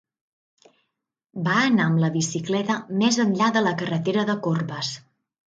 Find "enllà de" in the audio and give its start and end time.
3.27-3.65